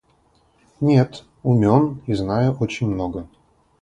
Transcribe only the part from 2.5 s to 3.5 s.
очень много!